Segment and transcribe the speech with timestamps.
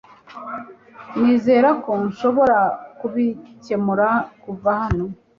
[1.19, 2.59] Nizera ko nshobora
[2.99, 4.09] kubikemura
[4.43, 5.05] kuva hano